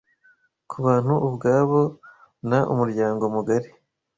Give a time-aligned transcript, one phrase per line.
[0.69, 1.79] kubantu ubwabo
[2.49, 3.69] na umuryango mugari